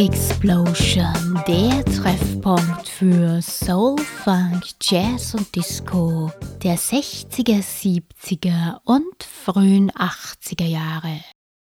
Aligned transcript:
Explosion, 0.00 1.42
der 1.46 1.84
Treffpunkt 1.84 2.88
für 2.88 3.42
Soul, 3.42 3.98
Funk, 3.98 4.64
Jazz 4.80 5.34
und 5.34 5.54
Disco 5.54 6.32
der 6.62 6.78
60er, 6.78 7.62
70er 7.62 8.80
und 8.84 9.24
frühen 9.24 9.90
80er 9.92 10.66
Jahre. 10.66 11.20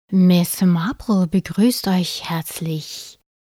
Miss 0.09 0.61
Marple 0.61 1.27
begrüßt 1.27 1.87
euch 1.87 2.29
herzlich. 2.29 3.19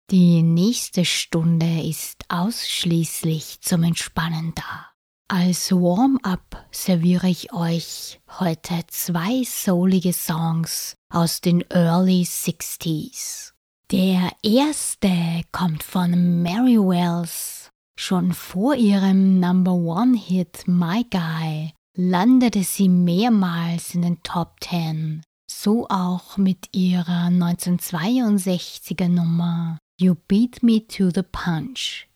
Die 0.09 0.41
nächste 0.41 1.05
Stunde 1.05 1.83
ist 1.87 2.25
ausschließlich 2.29 3.61
zum 3.61 3.83
Entspannen 3.83 4.53
da. 4.55 4.87
Als 5.27 5.71
Warm-up 5.71 6.65
serviere 6.71 7.29
ich 7.29 7.53
euch 7.53 8.19
heute 8.39 8.81
zwei 8.87 9.43
soulige 9.43 10.13
Songs 10.13 10.95
aus 11.09 11.39
den 11.39 11.61
Early 11.69 12.23
60s. 12.23 13.53
Der 13.91 14.31
erste 14.41 15.43
kommt 15.51 15.83
von 15.83 16.41
Mary 16.41 16.77
Wells. 16.77 17.60
Schon 18.03 18.33
vor 18.33 18.73
ihrem 18.73 19.39
Number 19.39 19.73
One 19.73 20.17
Hit 20.17 20.63
My 20.65 21.05
Guy 21.11 21.71
landete 21.95 22.63
sie 22.63 22.89
mehrmals 22.89 23.93
in 23.93 24.01
den 24.01 24.23
Top 24.23 24.59
Ten. 24.59 25.21
So 25.47 25.87
auch 25.87 26.35
mit 26.35 26.75
ihrer 26.75 27.27
1962er 27.27 29.07
Nummer 29.07 29.77
You 29.99 30.15
Beat 30.27 30.63
Me 30.63 30.87
to 30.87 31.11
the 31.11 31.21
Punch. 31.21 32.07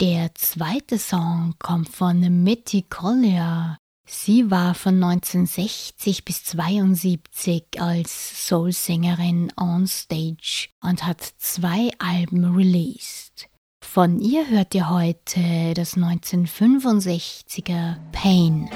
Der 0.00 0.34
zweite 0.36 0.98
Song 0.98 1.52
kommt 1.58 1.90
von 1.90 2.42
Mitty 2.42 2.86
Collier. 2.88 3.76
Sie 4.08 4.50
war 4.50 4.74
von 4.74 5.04
1960 5.04 6.24
bis 6.24 6.44
72 6.44 7.78
als 7.78 8.48
Soul-Sängerin 8.48 9.52
on 9.60 9.86
stage 9.86 10.70
und 10.82 11.04
hat 11.04 11.20
zwei 11.36 11.90
Alben 11.98 12.56
released. 12.56 13.50
Von 13.86 14.20
ihr 14.20 14.50
hört 14.50 14.74
ihr 14.74 14.90
heute 14.90 15.72
das 15.74 15.96
1965er 15.96 17.96
Pain. 18.12 18.68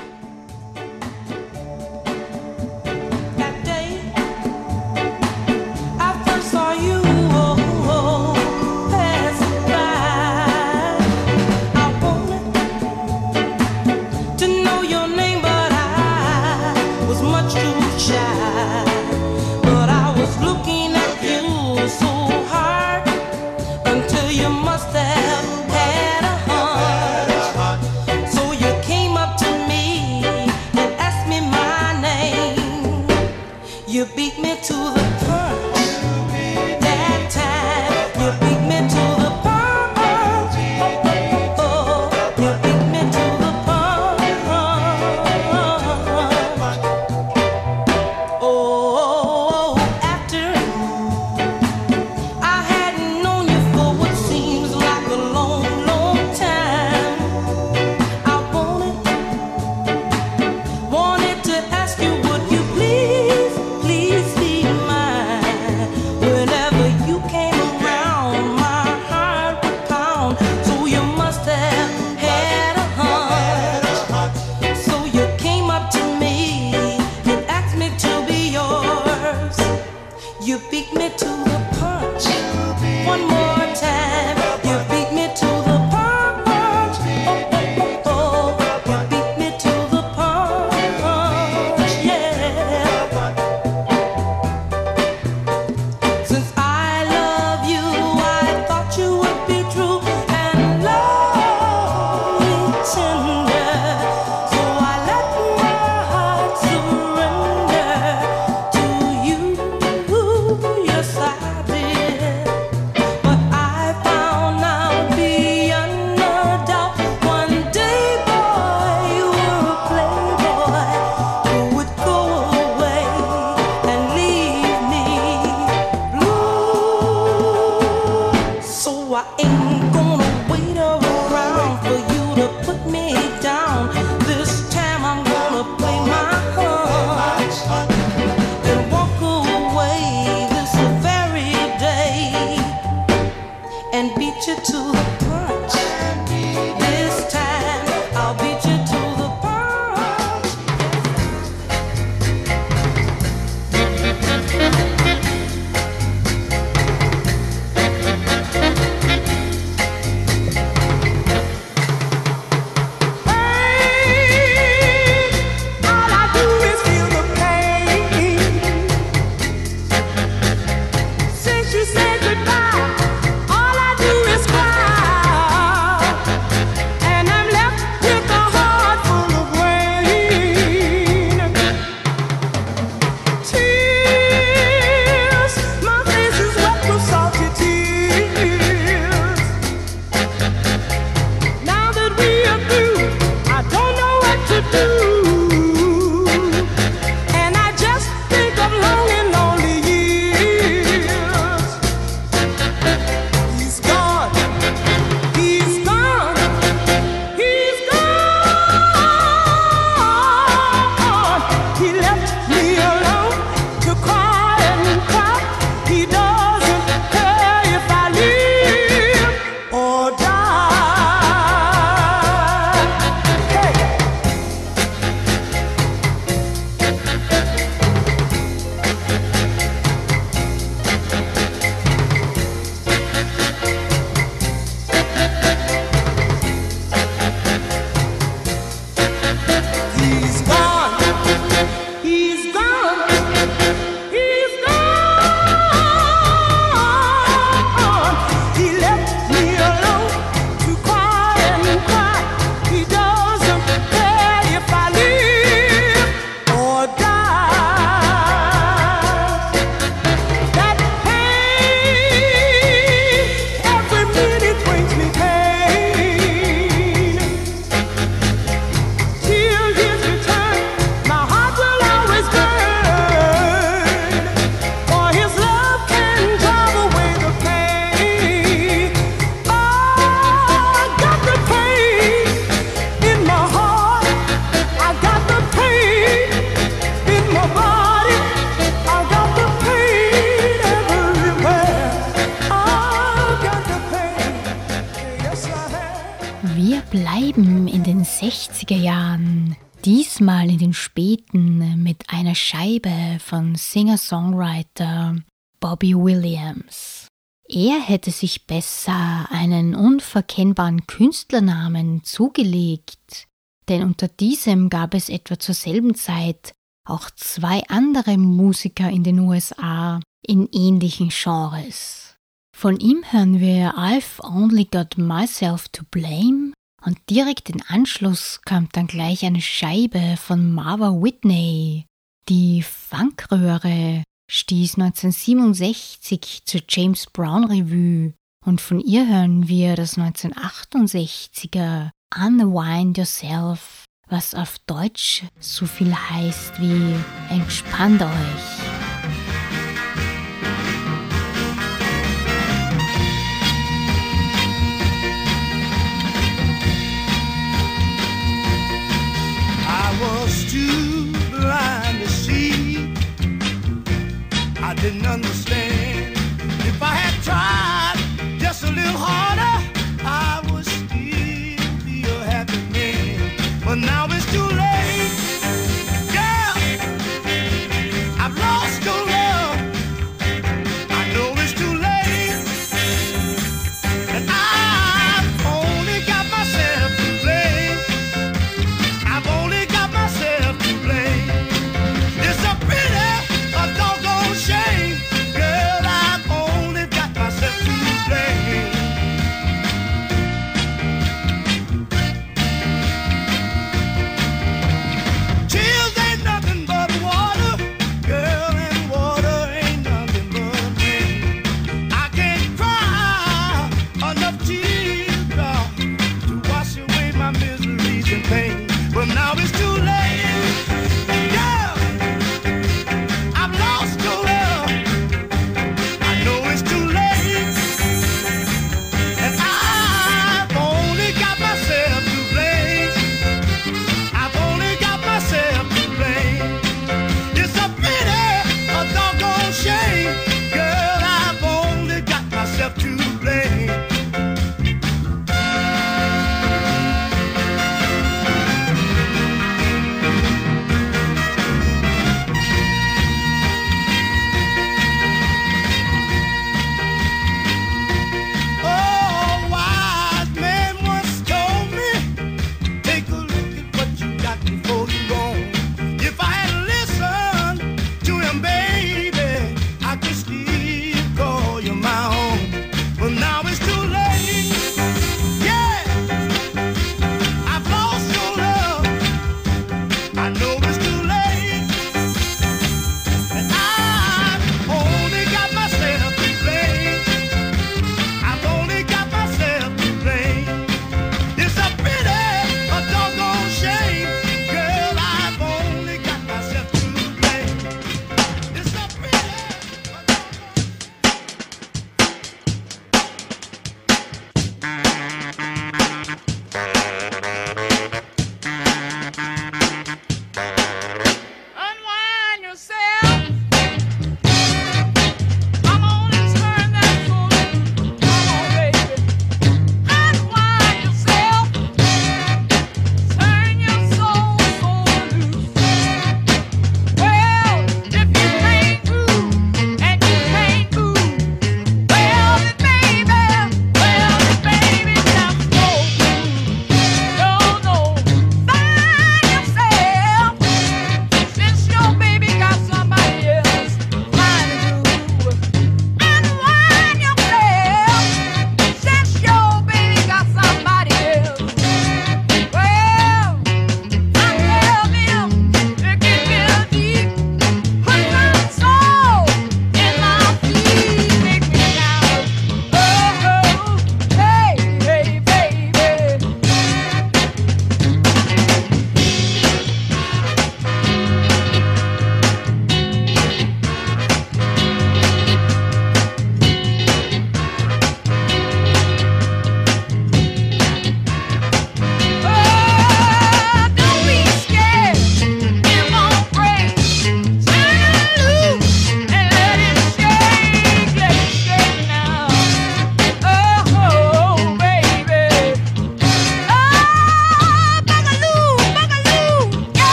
Hätte 307.90 308.10
sich 308.10 308.46
besser 308.46 309.26
einen 309.30 309.74
unverkennbaren 309.74 310.86
Künstlernamen 310.86 312.04
zugelegt, 312.04 313.26
denn 313.68 313.82
unter 313.82 314.08
diesem 314.08 314.70
gab 314.70 314.94
es 314.94 315.08
etwa 315.08 315.38
zur 315.38 315.54
selben 315.54 315.94
Zeit 315.94 316.52
auch 316.88 317.10
zwei 317.10 317.62
andere 317.68 318.16
Musiker 318.16 318.88
in 318.88 319.04
den 319.04 319.18
USA 319.18 320.00
in 320.22 320.48
ähnlichen 320.52 321.10
Genres. 321.10 322.16
Von 322.56 322.78
ihm 322.78 323.04
hören 323.10 323.40
wir 323.40 323.74
I've 323.76 324.22
Only 324.22 324.64
Got 324.64 324.96
Myself 324.96 325.68
to 325.68 325.82
Blame 325.90 326.52
und 326.84 326.98
direkt 327.10 327.50
in 327.50 327.62
Anschluss 327.62 328.40
kommt 328.44 328.76
dann 328.76 328.86
gleich 328.86 329.24
eine 329.24 329.40
Scheibe 329.40 330.16
von 330.16 330.52
Marva 330.52 330.90
Whitney, 330.92 331.86
die 332.28 332.62
Funkröhre 332.62 334.04
stieß 334.30 334.78
1967 334.78 336.42
zur 336.44 336.60
James 336.68 337.06
Brown 337.06 337.44
Revue 337.44 338.14
und 338.46 338.60
von 338.60 338.80
ihr 338.80 339.06
hören 339.08 339.48
wir 339.48 339.74
das 339.74 339.98
1968er 339.98 341.90
Unwind 342.16 342.96
Yourself, 342.96 343.84
was 344.08 344.34
auf 344.34 344.58
Deutsch 344.66 345.24
so 345.40 345.66
viel 345.66 345.92
heißt 345.94 346.60
wie 346.60 346.94
Entspannt 347.28 348.02
euch. 348.02 348.79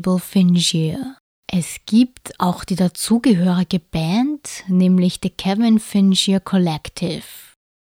Label 0.00 0.18
Fingier. 0.18 1.16
Es 1.52 1.80
gibt 1.84 2.32
auch 2.38 2.64
die 2.64 2.76
dazugehörige 2.76 3.80
Band, 3.80 4.64
nämlich 4.66 5.18
The 5.22 5.28
Kevin 5.28 5.78
Fingier 5.78 6.40
Collective. 6.40 7.22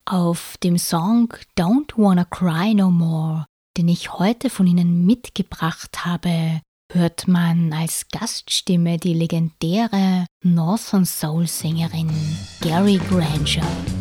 Auf 0.06 0.56
dem 0.64 0.80
Song 0.80 1.32
Don't 1.56 1.92
Wanna 1.98 2.26
Cry 2.26 2.74
No 2.74 2.90
More, 2.90 3.46
den 3.78 3.90
ich 3.90 4.14
heute 4.14 4.50
von 4.50 4.66
Ihnen 4.66 5.06
mitgebracht 5.06 6.04
habe, 6.04 6.62
hört 6.92 7.28
man 7.28 7.72
als 7.74 8.08
Gaststimme 8.12 8.98
die 8.98 9.14
legendäre 9.14 10.26
Northern 10.44 11.06
Soul 11.06 11.46
Sängerin 11.46 12.10
Gary 12.62 13.00
Granger. 13.08 13.99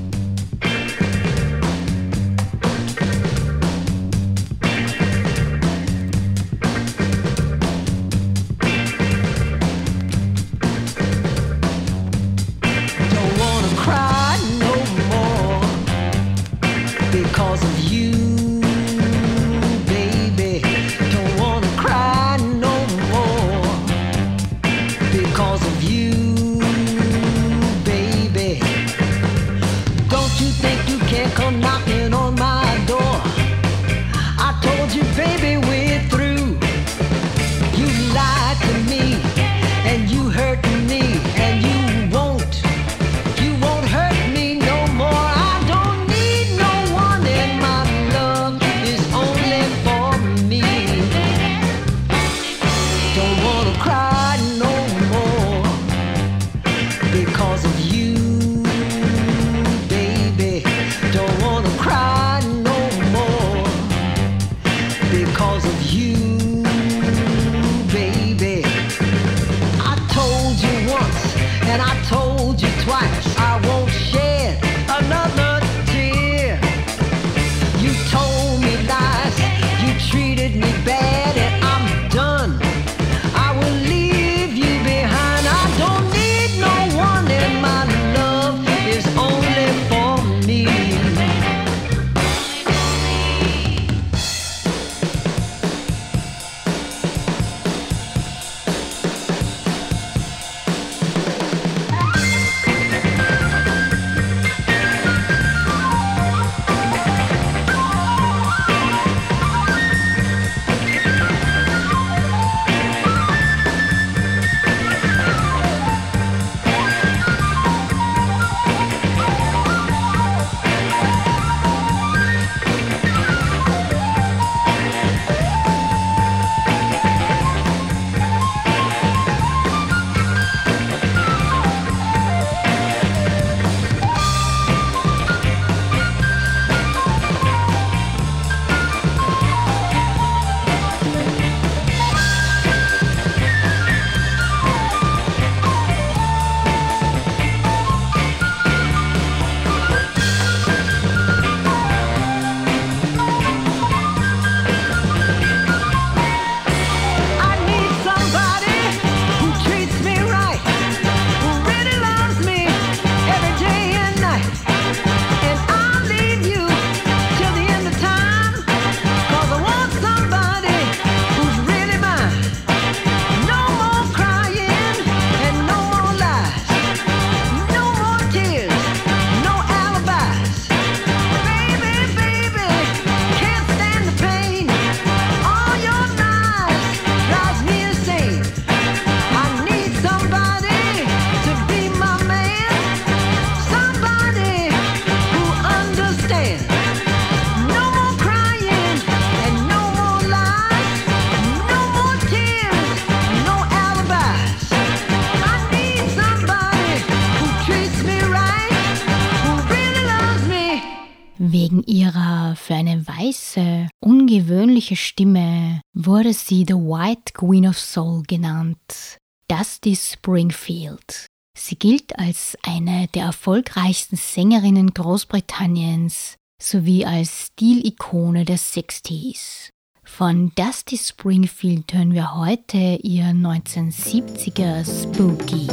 Wurde 216.08 216.32
sie 216.32 216.64
The 216.66 216.74
White 216.74 217.34
Queen 217.34 217.68
of 217.68 217.78
Soul 217.78 218.22
genannt, 218.26 219.18
Dusty 219.46 219.94
Springfield. 219.94 221.26
Sie 221.56 221.76
gilt 221.76 222.18
als 222.18 222.56
eine 222.62 223.08
der 223.08 223.24
erfolgreichsten 223.24 224.16
Sängerinnen 224.16 224.94
Großbritanniens 224.94 226.36
sowie 226.60 227.04
als 227.04 227.48
Stilikone 227.48 228.46
der 228.46 228.58
60s. 228.58 229.68
Von 230.02 230.52
Dusty 230.54 230.96
Springfield 230.96 231.92
hören 231.92 232.14
wir 232.14 232.34
heute 232.36 232.78
ihr 233.02 233.26
1970er 233.26 234.84
Spooky. 234.84 235.68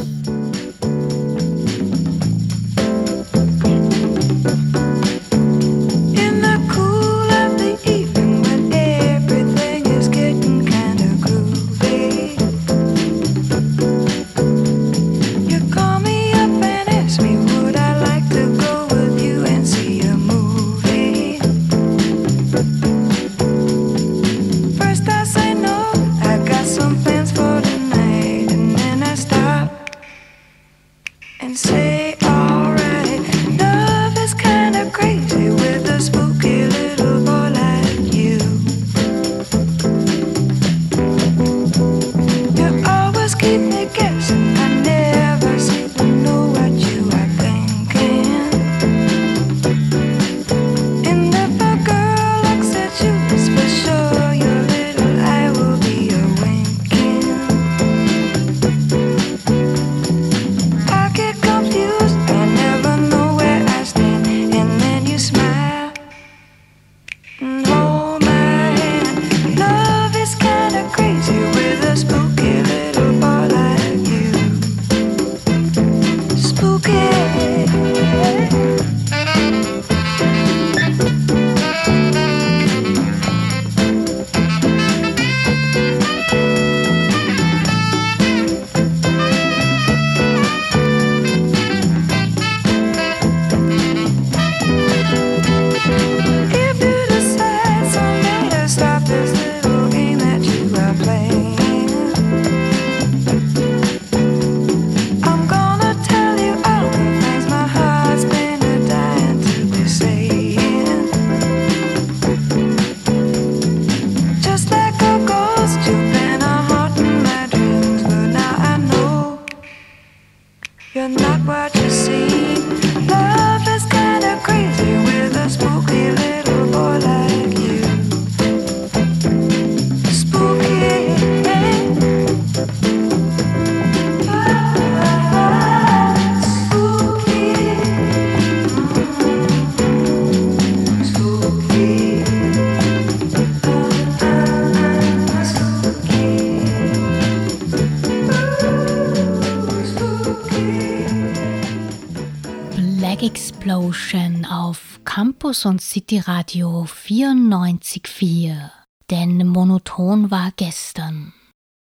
Und 155.65 155.81
City 155.81 156.19
Radio 156.19 156.83
94.4. 156.83 158.69
Denn 159.09 159.47
monoton 159.47 160.29
war 160.29 160.51
gestern. 160.55 161.33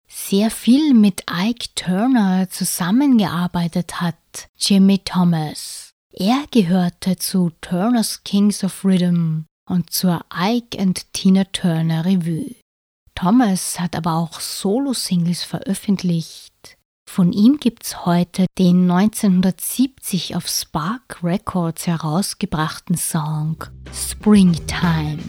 Sehr 0.07 0.51
viel 0.51 0.93
mit 0.93 1.23
Ike 1.27 1.69
Turner 1.73 2.47
zusammengearbeitet 2.51 3.99
hat 3.99 4.49
Jimmy 4.55 4.99
Thomas. 4.99 5.89
Er 6.13 6.45
gehörte 6.51 7.17
zu 7.17 7.53
Turner's 7.61 8.23
Kings 8.23 8.63
of 8.63 8.85
Rhythm 8.85 9.45
und 9.67 9.89
zur 9.89 10.25
Ike 10.31 10.79
and 10.79 11.11
Tina 11.13 11.45
Turner 11.45 12.05
Revue. 12.05 12.55
Thomas 13.15 13.79
hat 13.79 13.95
aber 13.95 14.13
auch 14.13 14.39
Solo-Singles 14.39 15.43
veröffentlicht 15.43 16.50
von 17.11 17.33
ihm 17.33 17.57
gibt's 17.57 18.05
heute 18.05 18.45
den 18.57 18.89
1970 18.89 20.37
auf 20.37 20.47
Spark 20.47 21.21
Records 21.21 21.85
herausgebrachten 21.85 22.95
Song 22.95 23.57
Springtime. 23.93 25.19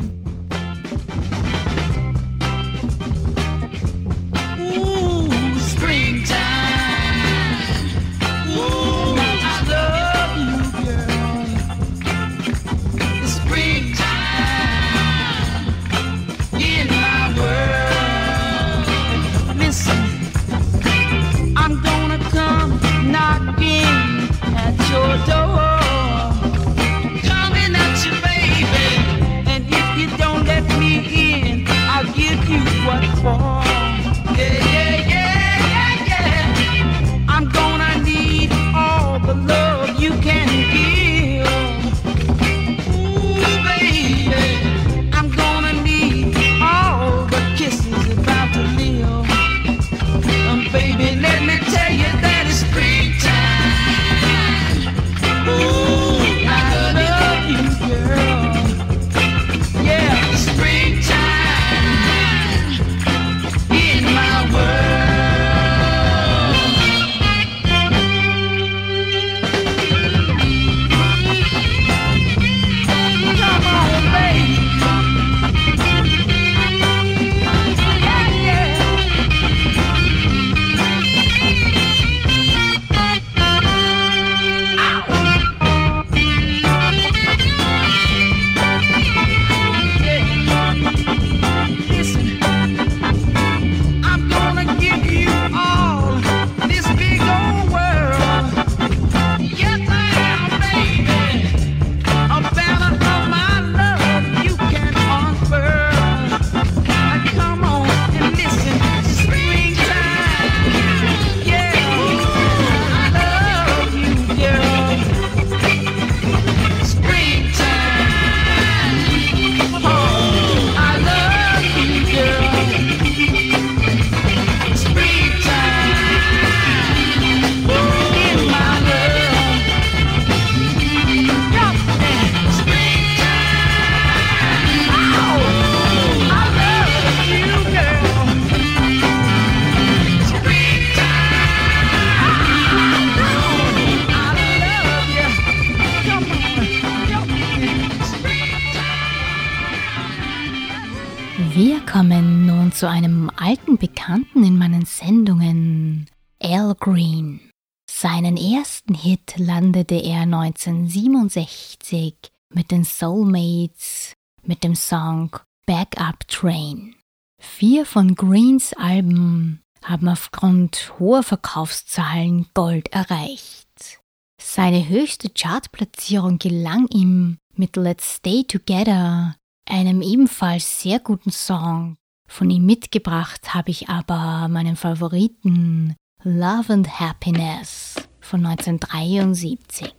Zu 152.82 152.88
einem 152.88 153.30
alten 153.36 153.78
Bekannten 153.78 154.42
in 154.42 154.58
meinen 154.58 154.84
Sendungen. 154.84 156.06
Al 156.42 156.74
Green. 156.74 157.40
Seinen 157.88 158.36
ersten 158.36 158.94
Hit 158.94 159.34
landete 159.36 159.94
er 159.94 160.22
1967 160.22 162.16
mit 162.52 162.72
den 162.72 162.82
Soulmates 162.82 164.14
mit 164.42 164.64
dem 164.64 164.74
Song 164.74 165.30
Backup 165.64 166.26
Train. 166.26 166.96
Vier 167.40 167.86
von 167.86 168.16
Greens 168.16 168.72
Alben 168.72 169.62
haben 169.84 170.08
aufgrund 170.08 170.92
hoher 170.98 171.22
Verkaufszahlen 171.22 172.46
Gold 172.52 172.88
erreicht. 172.88 174.00
Seine 174.40 174.88
höchste 174.88 175.30
Chartplatzierung 175.30 176.38
gelang 176.38 176.88
ihm 176.88 177.38
mit 177.54 177.76
Let's 177.76 178.16
Stay 178.16 178.42
Together, 178.42 179.36
einem 179.68 180.02
ebenfalls 180.02 180.80
sehr 180.80 180.98
guten 180.98 181.30
Song. 181.30 181.96
Von 182.26 182.50
ihm 182.50 182.64
mitgebracht 182.64 183.54
habe 183.54 183.70
ich 183.70 183.88
aber 183.88 184.48
meinen 184.48 184.76
Favoriten 184.76 185.94
Love 186.22 186.72
and 186.72 187.00
Happiness 187.00 187.96
von 188.20 188.46
1973. 188.46 189.92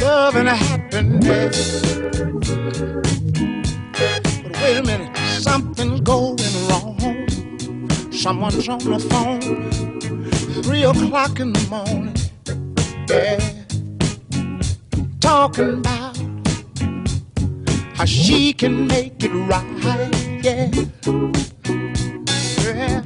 Love 0.00 0.36
and 0.36 0.48
happiness. 0.48 1.80
But 3.92 4.60
wait 4.60 4.76
a 4.76 4.82
minute, 4.82 5.16
something's 5.40 6.00
going 6.00 6.36
wrong. 6.68 7.26
Someone's 8.10 8.68
on 8.68 8.78
the 8.80 8.98
phone, 8.98 9.70
three 10.62 10.82
o'clock 10.82 11.40
in 11.40 11.52
the 11.52 11.66
morning. 11.70 12.17
Yeah, 13.08 13.40
talking 15.20 15.78
about 15.78 16.16
how 17.94 18.04
she 18.04 18.52
can 18.52 18.86
make 18.86 19.24
it 19.24 19.32
right. 19.48 20.10
Yeah, 20.42 20.70
yeah. 22.62 23.02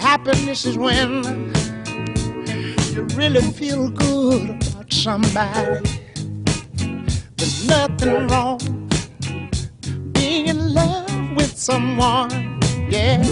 Happiness 0.00 0.64
is 0.66 0.78
when 0.78 1.52
you 2.92 3.02
really 3.16 3.40
feel 3.40 3.90
good 3.90 4.50
about 4.50 4.92
somebody. 4.92 5.88
There's 7.36 7.66
nothing 7.66 8.28
wrong 8.28 8.60
being 10.12 10.46
in 10.46 10.74
love 10.74 11.10
with 11.36 11.58
someone. 11.58 12.30
Yeah. 12.88 13.22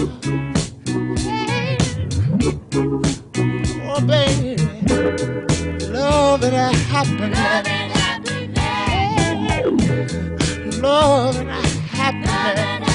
Oh, 3.89 4.01
baby, 4.05 4.66
love 4.97 6.43
and 6.43 6.75
happiness. 6.75 7.67
Love 10.81 11.37
and 11.37 11.49
happiness. 11.49 12.86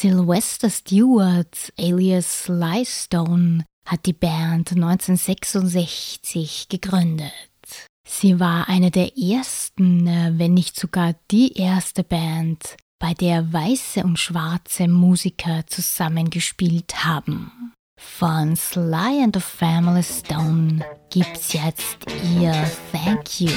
Sylvester 0.00 0.70
Stewart 0.70 1.72
alias 1.76 2.44
Sly 2.44 2.84
Stone 2.86 3.64
hat 3.84 4.06
die 4.06 4.12
Band 4.12 4.70
1966 4.70 6.68
gegründet. 6.68 7.32
Sie 8.08 8.38
war 8.38 8.68
eine 8.68 8.92
der 8.92 9.18
ersten, 9.18 10.06
wenn 10.38 10.54
nicht 10.54 10.78
sogar 10.78 11.16
die 11.32 11.58
erste 11.58 12.04
Band, 12.04 12.76
bei 13.00 13.12
der 13.12 13.52
weiße 13.52 14.04
und 14.04 14.20
schwarze 14.20 14.86
Musiker 14.86 15.66
zusammengespielt 15.66 17.04
haben. 17.04 17.72
Von 18.00 18.54
Sly 18.54 19.24
and 19.24 19.34
the 19.34 19.42
Family 19.42 20.04
Stone 20.04 20.84
gibt's 21.10 21.54
jetzt 21.54 22.06
ihr 22.38 22.52
Thank 22.92 23.40
You. 23.40 23.50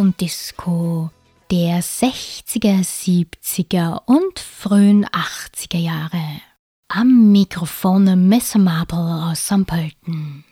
und 0.00 0.20
Disco 0.20 1.10
der 1.50 1.82
60er, 1.82 2.80
70er 2.80 4.00
und 4.06 4.38
frühen 4.38 5.04
80er 5.04 5.78
Jahre. 5.78 6.40
Am 6.88 7.30
Mikrofon 7.32 8.28
Messer 8.28 8.60
Marble 8.60 8.98
aus 8.98 9.46
Sampölten. 9.46 10.44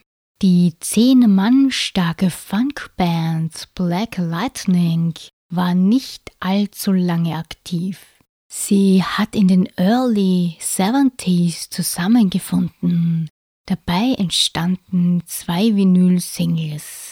Die 0.43 0.75
zehn 0.81 1.35
Mann 1.35 1.71
starke 1.71 2.31
Funkband 2.31 3.75
Black 3.75 4.19
Lightning 4.19 5.15
war 5.51 5.75
nicht 5.75 6.31
allzu 6.41 6.93
lange 6.93 7.37
aktiv. 7.37 8.05
Sie 8.51 9.03
hat 9.03 9.35
in 9.35 9.49
den 9.49 9.67
Early 9.77 10.59
70s 10.61 11.71
zusammengefunden. 11.71 13.31
Dabei 13.65 14.15
entstanden 14.19 15.23
zwei 15.27 15.75
Vinyl-Singles. 15.75 17.08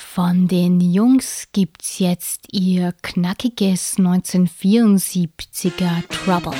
Von 0.00 0.48
den 0.48 0.80
Jungs 0.80 1.48
gibt's 1.52 2.00
jetzt 2.00 2.48
ihr 2.52 2.92
knackiges 3.02 3.98
1974er 3.98 6.08
Trouble. 6.08 6.56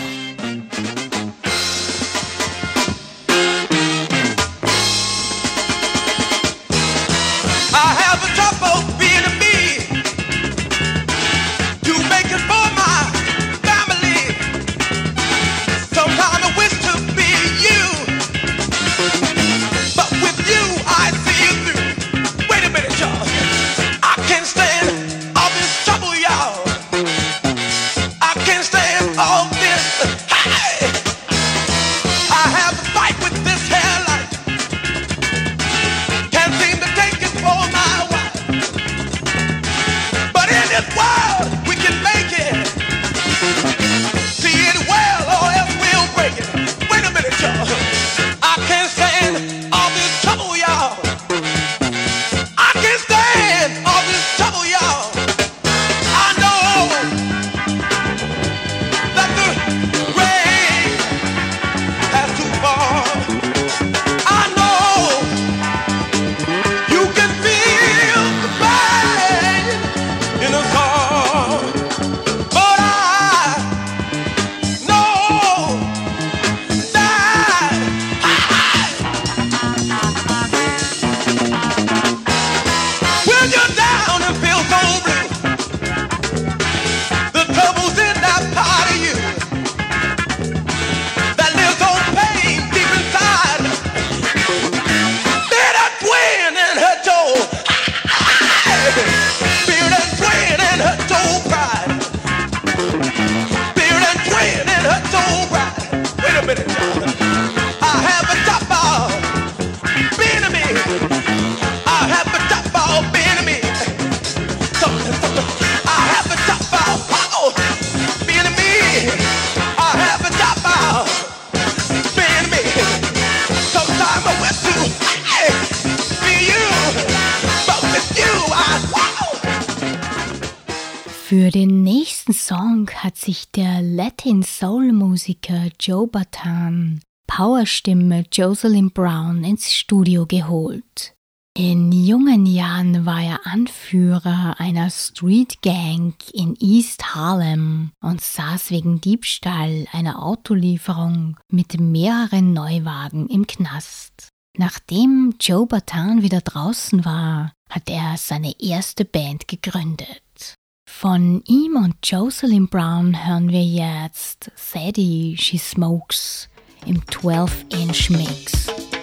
Powerstimme 137.60 138.24
Jocelyn 138.32 138.90
Brown 138.90 139.44
ins 139.44 139.70
Studio 139.70 140.24
geholt. 140.24 141.14
In 141.54 141.92
jungen 141.92 142.46
Jahren 142.46 143.04
war 143.04 143.22
er 143.22 143.46
Anführer 143.46 144.58
einer 144.58 144.88
Street 144.88 145.60
Gang 145.60 146.14
in 146.32 146.56
East 146.58 147.14
Harlem 147.14 147.90
und 148.02 148.22
saß 148.22 148.70
wegen 148.70 149.02
Diebstahl 149.02 149.86
einer 149.92 150.22
Autolieferung 150.22 151.36
mit 151.52 151.78
mehreren 151.78 152.54
Neuwagen 152.54 153.28
im 153.28 153.46
Knast. 153.46 154.28
Nachdem 154.56 155.34
Joe 155.38 155.66
Batan 155.66 156.22
wieder 156.22 156.40
draußen 156.40 157.04
war, 157.04 157.52
hat 157.68 157.90
er 157.90 158.16
seine 158.16 158.58
erste 158.58 159.04
Band 159.04 159.48
gegründet. 159.48 160.54
Von 160.88 161.42
ihm 161.46 161.76
und 161.76 161.96
Jocelyn 162.04 162.68
Brown 162.68 163.26
hören 163.26 163.50
wir 163.50 163.62
jetzt 163.62 164.50
Sadie 164.56 165.36
She 165.38 165.58
Smokes 165.58 166.49
im 166.86 167.00
12-Inch 167.02 168.10
Mix. 168.10 168.99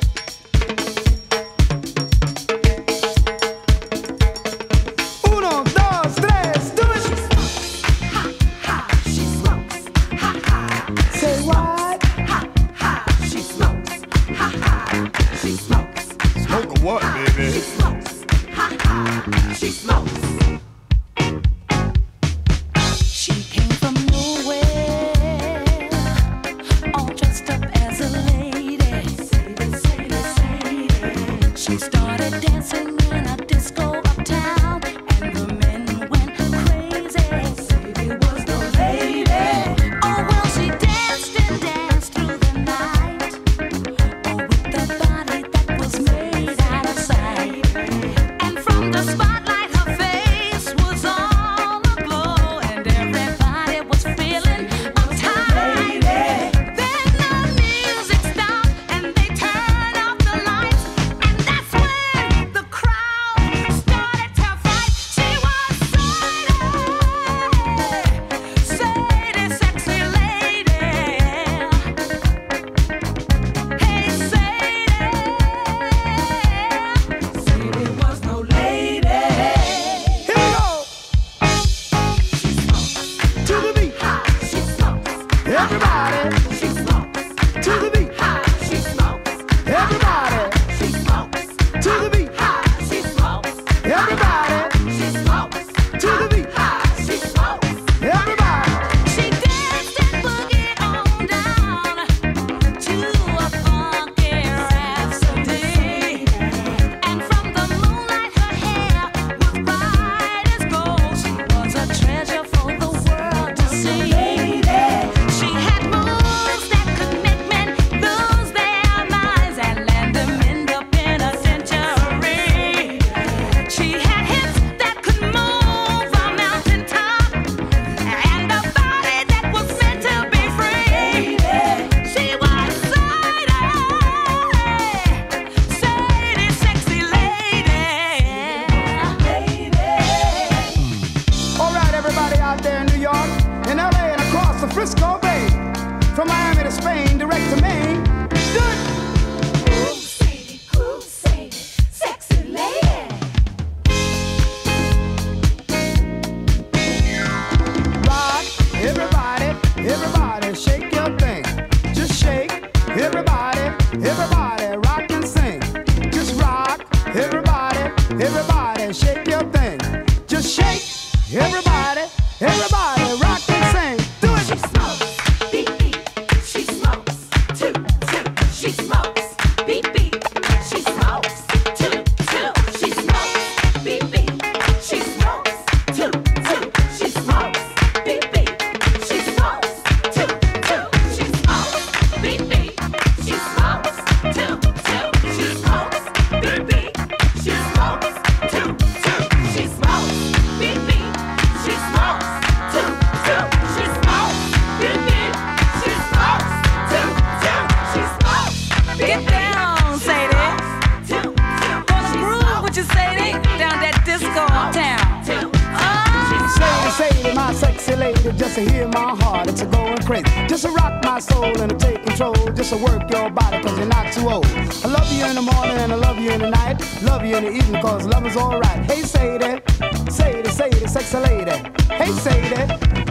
crazy. 220.07 220.23
Just 220.47 220.63
to 220.63 220.69
rock 220.71 221.03
my 221.03 221.19
soul 221.19 221.51
and 221.61 221.69
to 221.69 221.77
take 221.77 222.01
control. 222.03 222.33
Just 222.55 222.71
to 222.71 222.77
work 222.77 223.11
your 223.11 223.29
body 223.29 223.61
cause 223.61 223.77
you're 223.77 223.87
not 223.87 224.11
too 224.13 224.29
old. 224.29 224.45
I 224.45 224.87
love 224.87 225.11
you 225.11 225.25
in 225.25 225.35
the 225.35 225.41
morning 225.41 225.77
and 225.83 225.91
I 225.91 225.95
love 225.95 226.17
you 226.17 226.31
in 226.31 226.39
the 226.39 226.49
night. 226.49 226.77
Love 227.03 227.25
you 227.25 227.35
in 227.35 227.43
the 227.43 227.51
evening 227.51 227.81
cause 227.81 228.05
love 228.07 228.25
is 228.25 228.37
alright. 228.37 228.79
Hey, 228.89 229.01
Sadie, 229.01 229.61
Sadie, 230.09 230.49
Sadie, 230.49 230.87
sexy 230.87 231.17
lady. 231.17 231.57
Hey, 231.99 232.11
Sadie. 232.23 232.63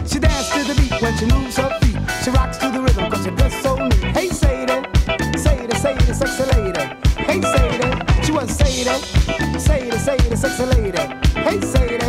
She 0.09 0.19
dances 0.19 0.49
to 0.53 0.59
the 0.69 0.75
beat 0.81 1.01
when 1.01 1.15
she 1.17 1.25
moves 1.25 1.55
her 1.57 1.69
feet. 1.79 1.97
She 2.23 2.31
rocks 2.31 2.57
to 2.57 2.71
the 2.71 2.81
rhythm 2.81 3.11
cause 3.11 3.23
she 3.23 3.31
dressed 3.31 3.61
so 3.61 3.75
neat. 3.75 4.03
Hey, 4.17 4.29
Sadie, 4.29 4.81
Sadie, 5.37 5.75
Sadie, 5.77 6.13
sexy 6.13 6.45
lady. 6.55 6.83
Hey, 7.29 7.41
Sadie. 7.41 8.23
She 8.25 8.31
was 8.31 8.49
Sadie, 8.49 9.59
Sadie, 9.59 9.97
Sadie, 9.99 10.35
sexy 10.35 10.65
lady. 10.65 11.03
Hey, 11.45 11.61
Sadie. 11.61 12.06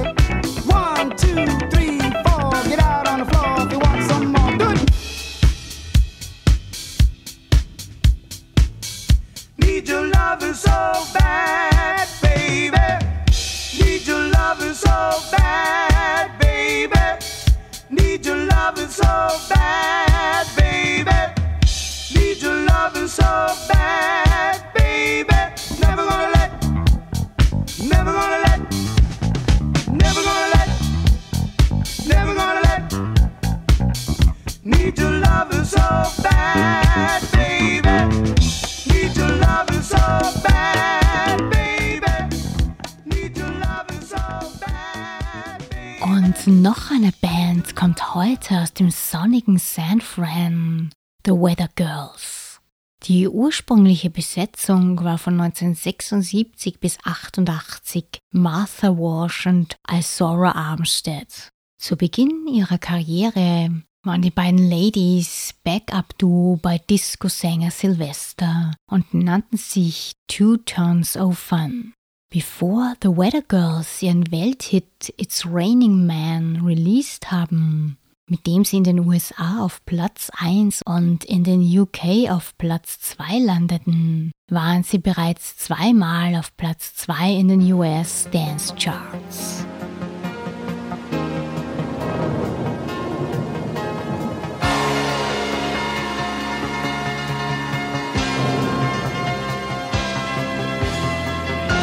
Ursprüngliche 53.28 54.10
Besetzung 54.10 55.02
war 55.04 55.18
von 55.18 55.40
1976 55.40 56.80
bis 56.80 56.98
88 57.04 58.18
Martha 58.32 58.88
Wash 58.88 59.46
und 59.46 59.76
Isora 59.90 60.52
Armstead. 60.52 61.48
Zu 61.80 61.96
Beginn 61.96 62.48
ihrer 62.48 62.78
Karriere 62.78 63.82
waren 64.02 64.22
die 64.22 64.30
beiden 64.30 64.68
Ladies 64.68 65.54
Backup-Duo 65.62 66.58
bei 66.60 66.78
Disco-Sänger 66.78 67.70
Sylvester 67.70 68.74
und 68.90 69.14
nannten 69.14 69.56
sich 69.56 70.12
Two 70.26 70.56
Tons 70.56 71.16
of 71.16 71.38
Fun. 71.38 71.94
Bevor 72.30 72.94
The 73.02 73.08
Weather 73.08 73.42
Girls 73.42 74.02
ihren 74.02 74.30
Welthit 74.30 75.14
It's 75.16 75.46
Raining 75.46 76.06
Man 76.06 76.64
released 76.64 77.30
haben, 77.30 77.96
mit 78.28 78.46
dem 78.46 78.64
sie 78.64 78.76
in 78.76 78.84
den 78.84 79.00
USA 79.00 79.64
auf 79.64 79.84
Platz 79.86 80.30
1 80.36 80.82
und 80.82 81.24
in 81.24 81.44
den 81.44 81.60
UK 81.62 82.30
auf 82.30 82.56
Platz 82.58 83.00
2 83.00 83.38
landeten, 83.38 84.32
waren 84.50 84.82
sie 84.82 84.98
bereits 84.98 85.56
zweimal 85.56 86.34
auf 86.36 86.56
Platz 86.56 86.94
2 86.94 87.32
in 87.32 87.48
den 87.48 87.72
US 87.72 88.28
Dance 88.30 88.74
Charts. 88.76 89.64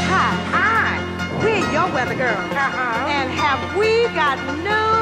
Hi, 0.10 0.36
hi, 0.52 1.00
we're 1.42 1.66
your 1.74 1.92
weather 1.94 2.16
girls. 2.16 2.38
Uh-huh. 2.52 3.10
And 3.10 3.32
have 3.32 3.78
we 3.78 4.08
got? 4.16 4.38
You 4.64 4.95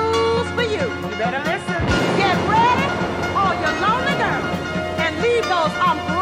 better 1.23 1.39
listen. 1.39 1.79
Get 2.19 2.35
ready, 2.51 2.87
all 3.39 3.55
your 3.63 3.75
lonely 3.79 4.15
girls, 4.19 4.59
and 4.99 5.21
leave 5.21 5.43
those 5.43 5.71
umbrellas 5.79 6.12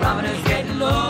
Barometer's 0.00 0.44
getting 0.44 0.78
low. 0.78 1.09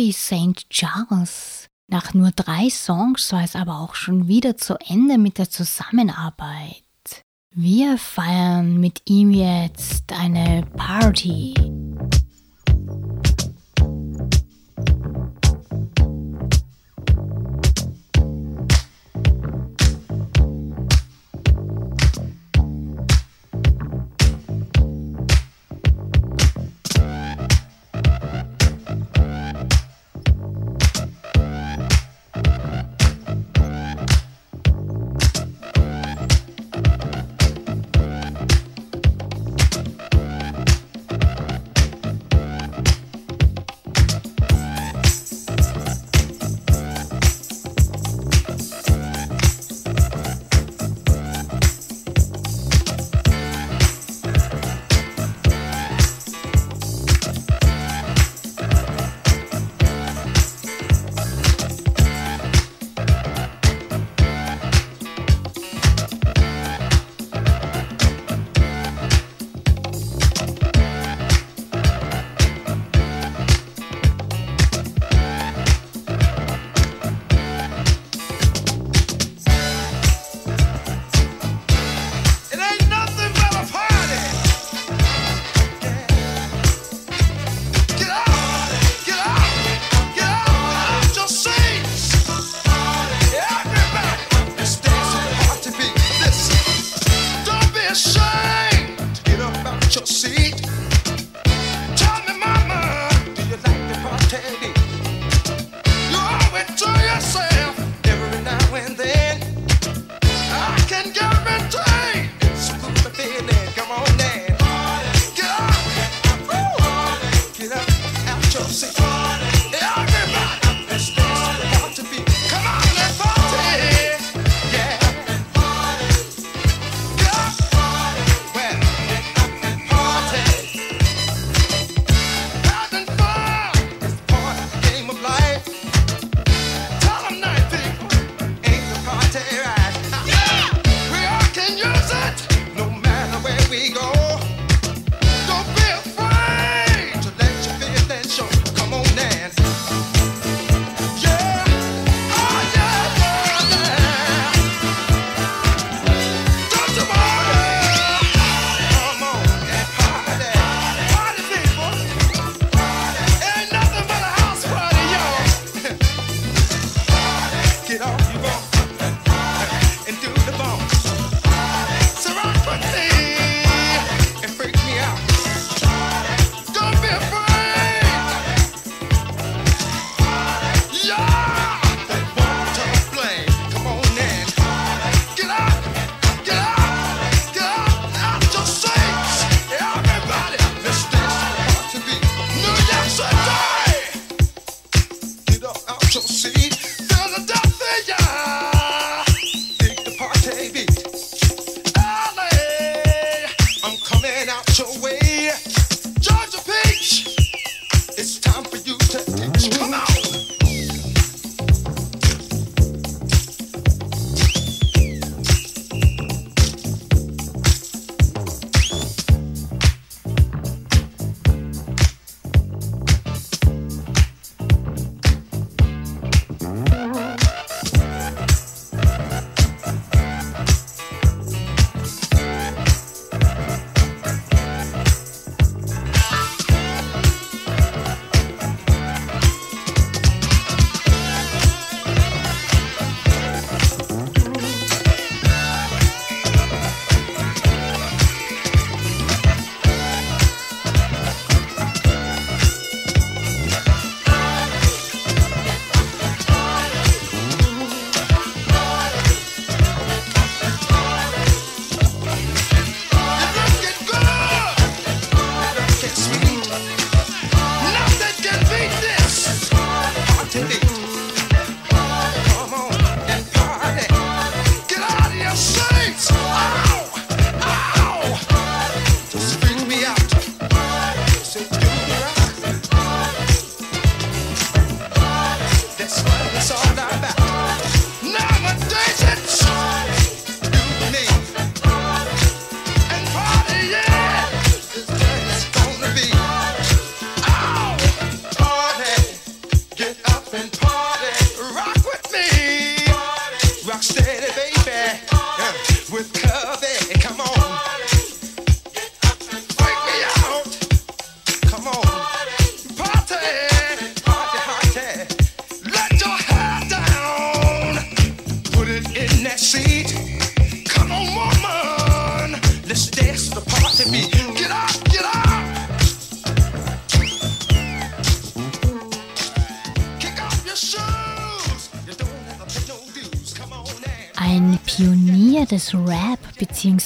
Abbey 0.00 0.12
St. 0.12 0.70
Charles. 0.70 1.66
Nach 1.86 2.14
nur 2.14 2.30
drei 2.30 2.70
Songs 2.70 3.34
war 3.34 3.44
es 3.44 3.54
aber 3.54 3.80
auch 3.80 3.94
schon 3.94 4.28
wieder 4.28 4.56
zu 4.56 4.76
Ende 4.88 5.18
mit 5.18 5.36
der 5.36 5.50
Zusammenarbeit. 5.50 6.84
Wir 7.54 7.98
feiern 7.98 8.80
mit 8.80 9.02
ihm 9.04 9.30
jetzt 9.30 10.10
eine 10.10 10.64
Party. 10.74 11.52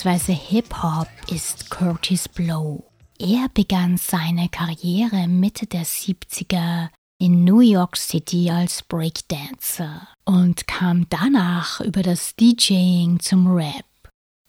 bzw. 0.04 0.34
Hip-Hop 0.34 1.08
ist 1.30 1.70
Curtis 1.70 2.28
Blow. 2.28 2.84
Er 3.18 3.48
begann 3.54 3.96
seine 3.96 4.48
Karriere 4.50 5.26
Mitte 5.28 5.66
der 5.66 5.84
70er 5.84 6.88
in 7.18 7.44
New 7.44 7.60
York 7.60 7.96
City 7.96 8.50
als 8.50 8.82
Breakdancer 8.82 10.06
und 10.24 10.66
kam 10.66 11.06
danach 11.08 11.80
über 11.80 12.02
das 12.02 12.36
DJing 12.36 13.18
zum 13.20 13.46
Rap. 13.50 13.84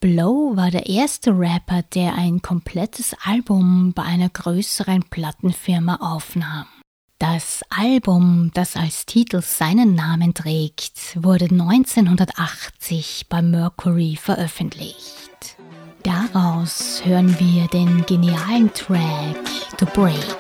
Blow 0.02 0.56
war 0.58 0.72
der 0.72 0.88
erste 0.88 1.32
Rapper, 1.32 1.84
der 1.84 2.16
ein 2.16 2.42
komplettes 2.42 3.16
Album 3.24 3.94
bei 3.94 4.04
einer 4.04 4.30
größeren 4.30 5.04
Plattenfirma 5.10 5.96
aufnahm. 6.02 6.68
Das 7.18 7.62
Album, 7.70 8.52
das 8.54 8.76
als 8.76 9.06
Titel 9.06 9.42
seinen 9.42 9.96
Namen 9.96 10.34
trägt, 10.34 11.24
wurde 11.24 11.46
1980 11.46 13.28
bei 13.30 13.42
Mercury 13.42 14.18
veröffentlicht. 14.22 15.35
Anschluss 16.66 17.06
hören 17.06 17.40
wir 17.40 17.68
den 17.68 18.04
genialen 18.08 18.74
Track 18.74 19.38
The 19.80 19.86
Breaks. 19.94 20.36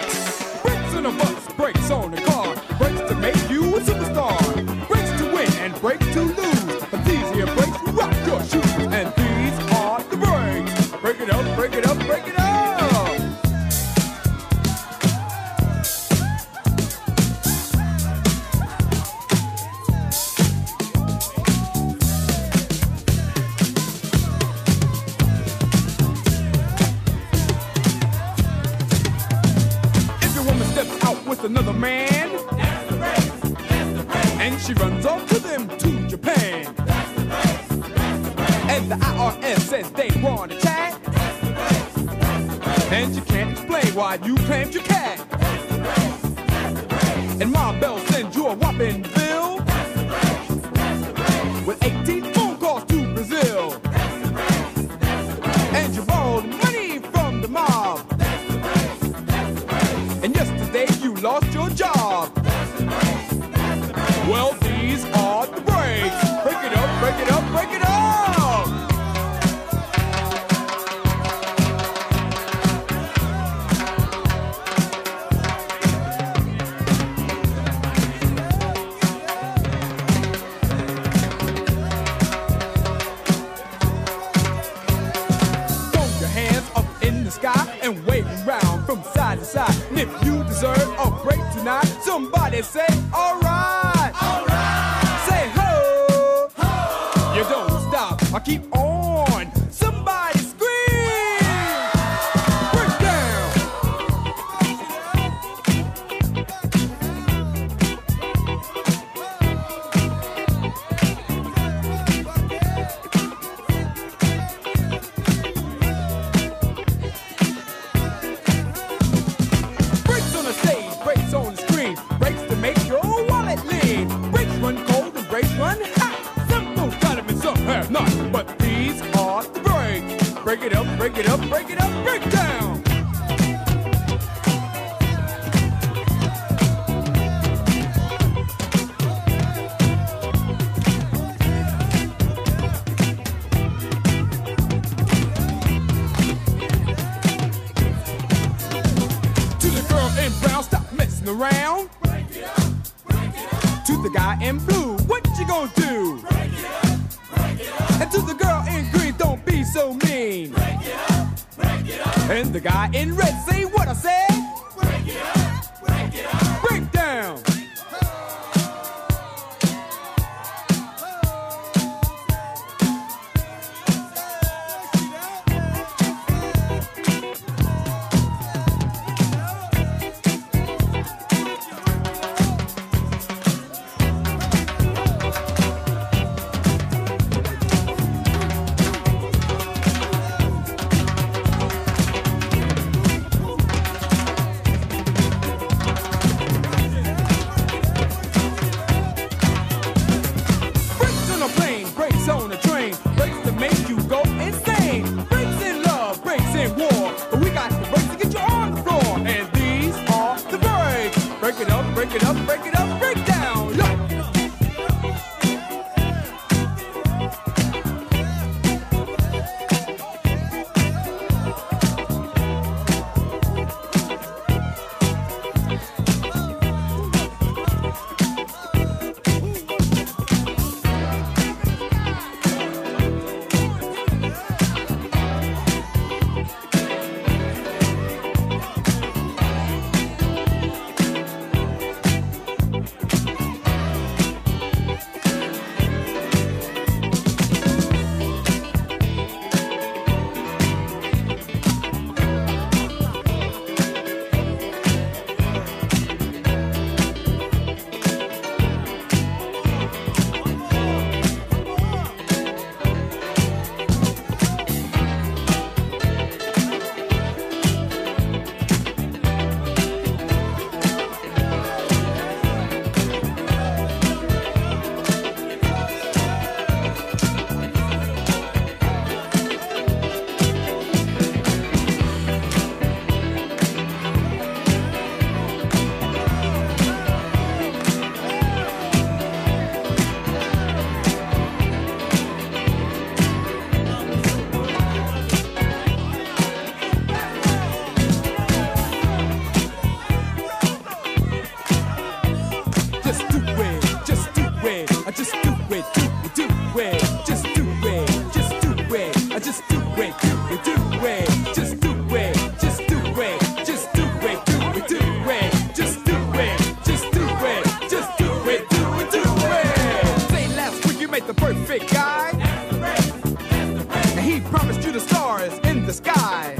sky. 326.05 326.53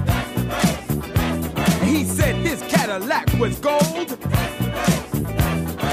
And 1.82 1.90
he 1.90 2.04
said 2.04 2.36
his 2.36 2.62
Cadillac 2.64 3.32
was 3.40 3.58
gold. 3.60 4.18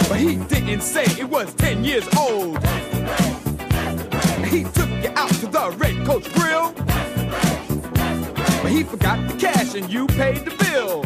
But 0.08 0.18
he 0.18 0.36
didn't 0.36 0.80
say 0.80 1.04
it 1.20 1.28
was 1.28 1.52
10 1.54 1.84
years 1.84 2.08
old. 2.16 2.58
He 4.46 4.64
took 4.64 4.90
you 5.02 5.10
out 5.16 5.34
to 5.40 5.46
the 5.46 5.74
Red 5.76 6.06
Coach 6.06 6.32
Grill. 6.34 6.72
But 8.62 8.70
he 8.70 8.82
forgot 8.84 9.18
the 9.28 9.36
cash 9.38 9.74
and 9.74 9.92
you 9.92 10.06
paid 10.06 10.44
the 10.46 10.54
bill. 10.64 11.02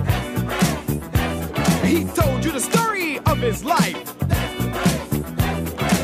He 1.84 2.04
told 2.20 2.44
you 2.44 2.52
the 2.52 2.60
story 2.60 3.18
of 3.20 3.38
his 3.38 3.64
life. 3.64 4.16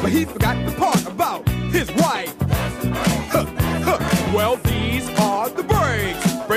But 0.03 0.11
he 0.11 0.25
forgot 0.25 0.57
the 0.67 0.75
part 0.77 1.07
about 1.07 1.49
his 1.49 1.91
wife. 1.93 2.42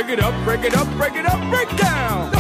Break 0.05 0.19
it 0.19 0.23
up, 0.23 0.45
break 0.45 0.63
it 0.63 0.75
up, 0.77 0.97
break 0.97 1.15
it 1.15 1.25
up, 1.25 1.49
break 1.49 1.77
down. 1.77 2.34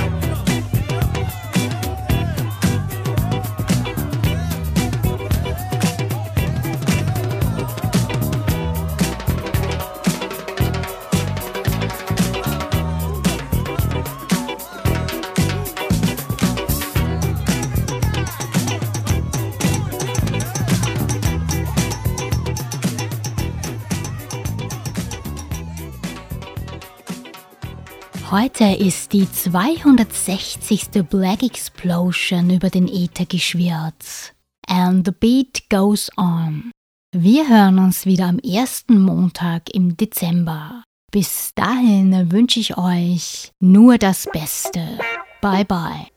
Heute 28.37 28.65
ist 28.65 29.13
die 29.13 29.31
260. 29.31 31.07
Black 31.09 31.41
Explosion 31.41 32.49
über 32.49 32.69
den 32.69 32.89
Äther 32.89 33.25
geschwirrt. 33.25 34.33
And 34.67 35.05
the 35.05 35.13
beat 35.13 35.69
goes 35.69 36.11
on. 36.17 36.69
Wir 37.13 37.47
hören 37.47 37.79
uns 37.79 38.05
wieder 38.05 38.25
am 38.25 38.39
ersten 38.39 38.99
Montag 38.99 39.73
im 39.73 39.95
Dezember. 39.95 40.83
Bis 41.13 41.53
dahin 41.55 42.29
wünsche 42.29 42.59
ich 42.59 42.77
euch 42.77 43.51
nur 43.61 43.97
das 43.97 44.27
Beste. 44.33 44.99
Bye 45.39 45.63
bye. 45.63 46.07